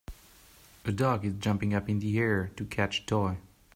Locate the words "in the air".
1.87-2.47